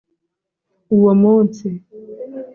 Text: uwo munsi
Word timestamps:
uwo 0.95 1.11
munsi 1.21 1.67